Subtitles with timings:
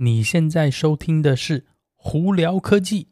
[0.00, 1.58] 你现在收听的是
[1.96, 3.08] 《胡聊科技》。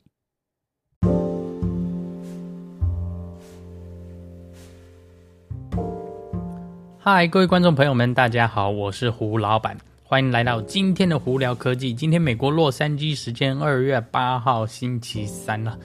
[6.96, 11.92] 嗨，各位观众朋友们，大家好，我是胡老板，欢迎来到今天的《胡聊科技》。
[11.99, 15.77] 今天美国洛杉矶时间二月八号星期三了。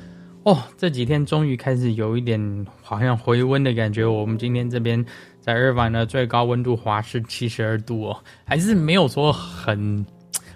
[0.44, 4.06] 哦，这几天终于开始有一点好像回温的感觉。
[4.06, 5.04] 我们今天这边
[5.40, 10.06] 在日本的，最高温度华氏七十二度哦，还是没有说很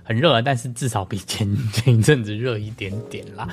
[0.05, 3.45] 很热，但是至少比前 前一阵子热一点点啦。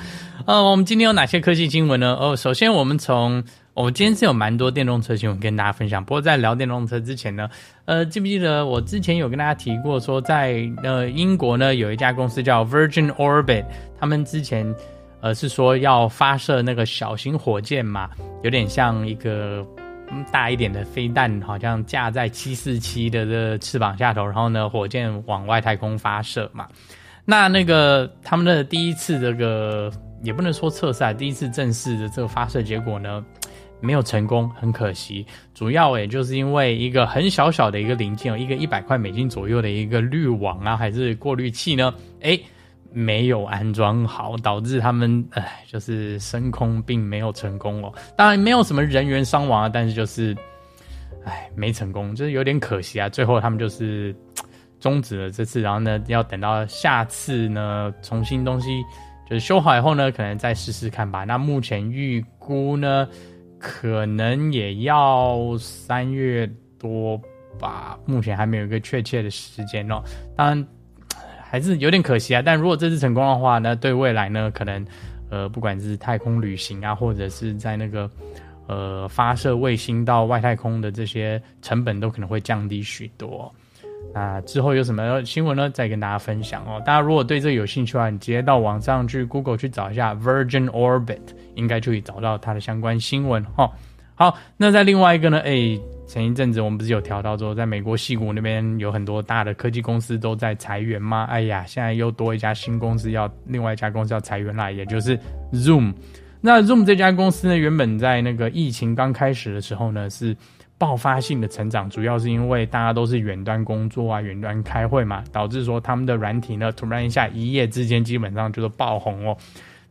[0.45, 2.15] 呃，我们今天有哪些科技新闻呢？
[2.17, 3.43] 哦，首先我们从
[3.73, 6.01] 我们今天是有蛮多电动车新闻跟大家分享。
[6.05, 7.49] 不过在聊电动车之前呢，
[7.83, 13.65] 呃，记不记得我之前有跟大家提过说，在呃英国呢有一家公司叫 Virgin Orbit，
[13.99, 14.73] 他们之前。
[15.23, 18.09] 呃是说要发射那个小型火箭嘛，
[18.43, 19.65] 有点像一个
[20.31, 26.67] 大一点的飞弹，好像架在七四七的这翅膀下头，然后呢，火箭往外太空发射嘛。
[27.25, 29.91] 那那个他们的第一次这个
[30.21, 33.23] 也不能说测试啊，第一次正式的这个发射结果呢，
[33.79, 35.25] 没有成功，很可惜。
[35.53, 41.93] 主要也就是因为一个很小小的一个零件，一个一百块美金左右的一个滤网啊，还是过滤器呢？
[42.21, 42.43] 诶
[42.93, 47.91] 没有安装好，导致他们 哎，就是升空并没有成功哦。
[48.15, 50.35] 当然没有什么人员伤亡啊，但是就是
[51.25, 53.09] 哎，没成功，就是有点可惜啊。
[53.09, 54.15] 最后他们就是
[54.79, 58.83] 终止了这次，然后呢，要等到下次呢，重新东西
[59.27, 61.23] 就是修好以后呢，可能再试试看吧。
[61.23, 63.07] 那目前预估呢，
[63.57, 66.47] 可能也要三月
[66.77, 67.19] 多
[67.57, 70.03] 吧，目前还没有一个确切的时间哦。
[70.35, 70.67] 当然。
[71.53, 74.83] 还是有点可惜啊，但如果这次成功的话呢，对未来呢，可能，
[75.29, 78.09] 呃，不管是太空旅行啊，或者是在那个，
[78.65, 83.53] 呃，发射卫星到外太空的这些成本都可能会降低许多。
[84.15, 85.69] 那之后有什么新闻呢？
[85.69, 86.81] 再跟大家分享哦。
[86.83, 91.21] 大家如果对这个有兴趣的话，你直接到网上去 Google 去找一下 Virgin Orbit，
[91.53, 93.69] 应该就可以找到它的相关新闻哈。
[94.15, 95.79] 好，那在另外一个呢，诶。
[96.05, 101.25] 前一阵子我们不是有调到说，在美国矽谷那边有很多大的科技公司都在裁员吗？
[101.27, 105.17] 哎呀，现在又多一家新公司要，另外一家公司要裁员啦，也就是
[105.53, 105.91] Zoom。
[106.39, 110.37] 那 Zoom 这家公司呢，原本在那个疫情刚开始的时候呢，是
[110.77, 119.35] 爆发性的成长，主要是因为大家都是远端工作啊，远端开会嘛，导致说他们的软体呢，突然一下一夜之间基本上就是爆红哦。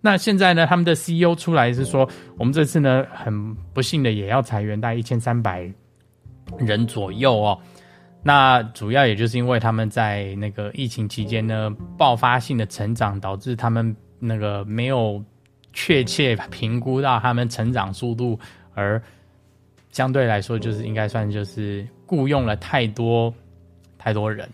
[0.02, 5.72] 那现在呢，他们的 CEO 出来是说，我们这次呢，很不幸的也要裁员，大概一千三百。
[6.58, 7.58] 人左右哦，
[8.22, 15.22] 那主要也就是因为他们在那个疫情期间呢，爆发性的成长，导致他们那个没有
[15.72, 18.38] 确切评估到他们成长速度，
[18.74, 19.00] 而
[19.92, 23.32] 相对来说就是应该算就是雇佣了太多
[23.96, 24.46] 太多人，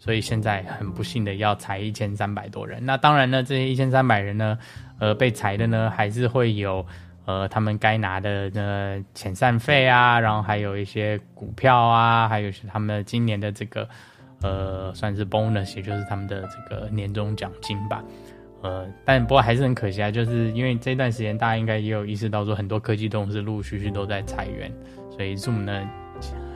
[0.00, 2.84] 所以现在很不幸的要裁一千三百多人。
[2.84, 4.58] 那当然呢，这些一千三百人呢，
[4.98, 6.84] 呃，被裁的呢还是会有。
[7.26, 13.88] 呃，他们该拿的呃遣散费啊，然后还有一些股票啊，还有是他们今年的这个
[14.42, 18.02] 呃算是 bonus，也就是他们的这个年终奖金吧。
[18.62, 24.72] 呃，但不过还是很可惜啊，就是因为这段时间大家应该也有意识到说，很多科技公司陆陆续续都在裁员，
[25.10, 25.88] 所以 Zoom 呢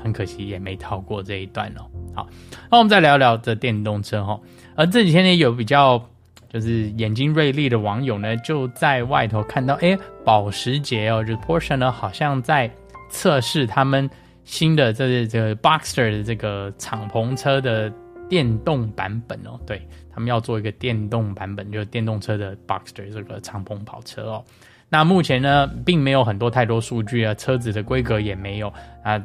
[0.05, 1.83] 很可惜也没逃过这一段哦。
[2.15, 2.29] 好，
[2.71, 4.39] 那我们再聊聊这电动车哈，
[4.77, 6.01] 而这几天呢有比较。
[6.47, 12.71] 就是眼睛锐利的网友呢，就在外头看到，哎，保时捷哦，就是 Porsche 呢，好像在
[13.11, 14.09] 测试他们
[14.45, 17.93] 新的这个这个 Boxster 的这个敞篷车的
[18.29, 24.45] 电动版本哦，对，他们要做一个电动版本，就是电动车的 Boxster 这个敞篷跑车哦。
[24.89, 28.73] 那目前呢，并没有很多太多数据啊，车子的规格也没有
[29.03, 29.21] 啊。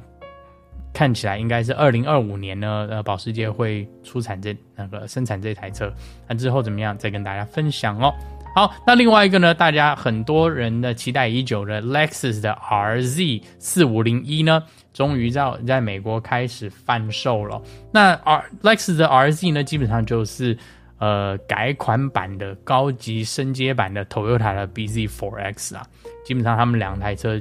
[0.93, 5.93] 看起来应该是二零二五年呢，呃，保时捷会出产这那个生产这台车，
[6.27, 8.13] 那之后怎么样再跟大家分享哦。
[8.55, 17.61] 好，那另外一个呢，大家很多人的期待已久的 Lexus 的 RZ 四五零一呢，终于在在美国开始贩售了。
[17.91, 20.57] 那 R Lexus 的 RZ 呢，基本上就是
[20.97, 25.85] 呃改款版的高级升阶版的 Toyota 的 BZ4X 啊，
[26.25, 27.39] 基本上他们两台车。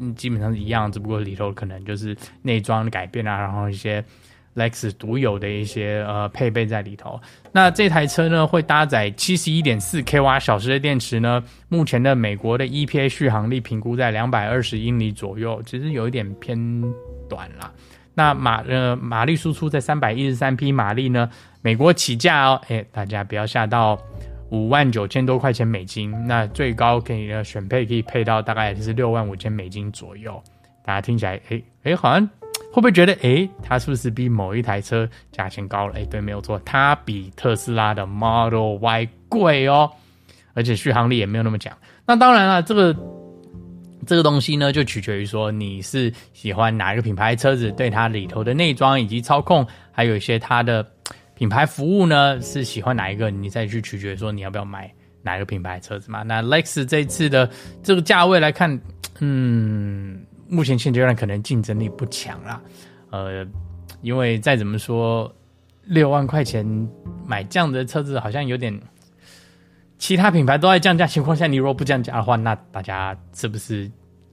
[0.00, 4.02] 嗯，基本上是一样，只不过里头可能就是内装的改变啊，然后一些
[4.56, 7.20] Lexus 独有的一些呃配备在里头。
[7.52, 11.42] 那这台车呢，会搭载七十一点四 kWh 小时的电池呢。
[11.68, 16.58] 目前的美国的 EPA 续航力评估在两百二十英里左右，其实有一点偏
[17.28, 17.72] 短啦。
[18.12, 21.30] 那马呃马力输出在三百一十三匹马力呢，
[21.62, 23.96] 美国起价哦，哎，大家不要吓到。
[24.50, 30.42] 五万九千多块钱美金，那最高可以的选配可以配到大概就是六万五千美金左右。
[30.84, 32.28] 大家听起来，哎、欸、哎、好像
[32.72, 35.94] 会不会觉得，诶，它是不是比某一台车价钱高了？
[35.94, 39.90] 诶，对，没有错，它比特斯拉的 Model Y 贵哦，
[40.54, 41.76] 而且续航力也没有那么强。
[42.06, 42.96] 那当然了，这个
[44.06, 50.84] 这个东西呢，就取决于说你是喜欢哪一个品牌车子，对它里头的内装以及操控，还有一些它的
[51.40, 54.92] 品牌服务呢，是喜欢哪一个，你再去取决说你要不要买
[55.22, 56.22] 哪个品牌车子嘛。
[56.22, 57.50] 那 Lex 这次的
[57.82, 58.78] 这个价位来看，
[59.20, 62.60] 嗯，目前现阶段可能竞争力不强啦，
[63.08, 63.46] 呃，
[64.02, 65.34] 因为再怎么说，
[65.84, 66.62] 六万块钱
[67.26, 68.78] 买这样的车子好像有点。
[69.96, 73.90] 其他品牌都在降价情况下，你如果不降价的话，那大家是不是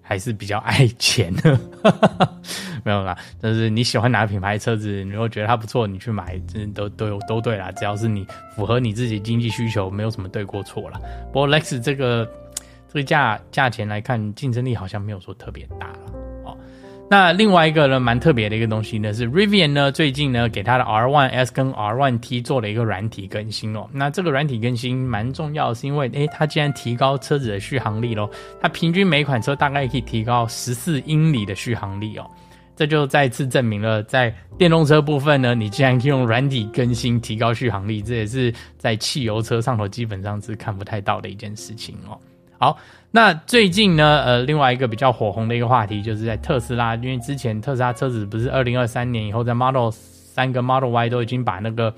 [0.08, 1.60] 还是比较爱钱的？
[2.86, 7.70] 没有啦，但是你喜欢哪个品牌车子，你如果觉得它不错，你去买，真都都有都对啦。
[7.74, 8.26] 只要是你
[8.56, 10.98] 符合你自己经济需求，没有什么对过错啦。
[11.34, 12.26] 不过 Lex 这个
[12.88, 16.00] 这个价价钱来看，竞争力好像没有说特别大了
[16.46, 16.58] 哦。
[17.10, 23.88] 那另外一个呢，蛮特别的一个东西呢，是 Rivian 呢最近呢给它的 R1S 跟 R1T 做了一个软体更新哦。
[23.94, 32.30] 那这个软体更新蛮重要，是因为诶它竟然提高车子的续航力咯，它平均每款车大概可以提高十四英里的续航力哦。
[32.76, 42.20] 这就再次证明了，在电动车部分呢，你竟然可以用软体更新提高续航力，这也是在汽油车上头基本上是看不太到的一件事情哦。
[42.58, 42.78] 好。
[43.10, 51.92] 那最近呢，呃，另外一个比较火红的一个话题，就是在特斯拉，因为之前特斯拉车子不是二零二三年以后，在 Model 三跟 Model Y 都已经把那个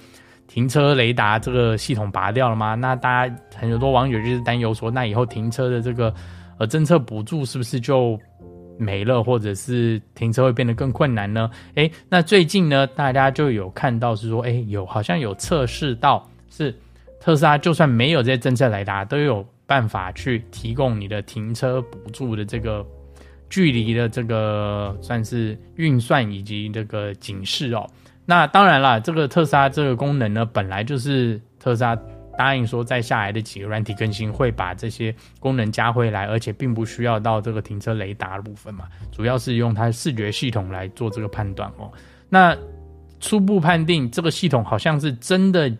[0.47, 2.75] 停车雷达这个系统拔掉了吗？
[2.75, 6.13] 那大家很多网友就是担忧说，那以后停车的这个
[6.59, 8.17] 呃政策补助是不是就
[8.77, 11.49] 没了，或者是停车会变得更困难呢？
[11.73, 16.73] 诶，那最近呢，大家就有看到是说，诶，有好像有测试到是
[17.19, 19.43] 特斯拉就算没有这些政策雷达都有。
[19.69, 22.83] 办法去提供你的停车补助的这个
[23.51, 27.87] 距离的这个算是运算以及这个警示哦。
[28.25, 31.95] 那当然了，这个特斯拉这个功能呢，本来就是特斯拉
[32.35, 41.91] 答应说在下来的几个软体更新会把这些功能加回来，而且并不需要到这个停车雷达的部分嘛，主要是用它视觉系统来做这个判断哦。
[42.27, 42.57] 那
[43.19, 45.71] 初步判定这个系统好像是真的，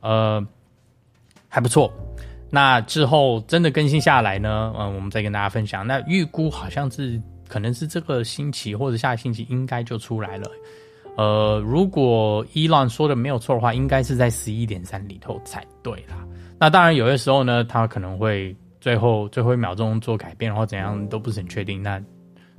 [0.00, 0.46] 呃，
[1.48, 1.92] 还不错。
[2.50, 4.72] 那之后真的更新下来呢？
[4.78, 5.86] 嗯，我们再跟大家分享。
[5.86, 10.48] 那预估好像是可能是这个星期或者下个星期应该就出来了。
[11.16, 16.24] 呃，如果伊朗说的没有错的话，应该是在十一点三里头才对啦。
[16.58, 21.82] 那当然有些时候呢，他可能会最后最后一秒钟做改变或怎样都不是很确定。
[21.82, 22.00] 那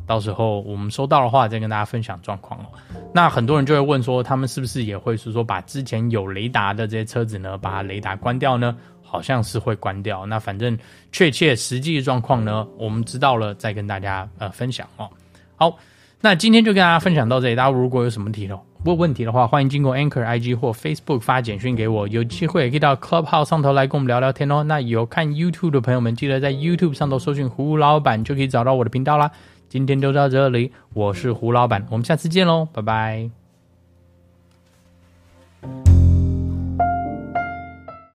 [0.06, 2.66] 到时候我们收到的话，再跟大家分享状况哦。
[3.14, 8.76] 那很多人就会问说，他们是不是也会是说把之前有雷达的这些车子呢，把雷达关掉呢？
[9.08, 10.78] 好像是会关掉，那反正
[11.12, 15.10] 确切实际状况呢，我们知道了再跟大家呃分享哦。
[15.56, 15.78] 好，
[16.22, 24.64] 那今天就跟大家分享到这里，大家如果有什么题的问问题的话，欢迎经过 Anchor IG 或 Facebook 发简讯给我，有机会也可以到 Clubhouse 上头来跟我们聊聊天哦。
[24.64, 29.32] 那有看 YouTube 的朋友们，记得在 YouTube 上头搜寻胡老板就可以找到我的频道啦。
[29.68, 33.30] 今天就到这里，我是胡老板，我们下次见喽，拜拜。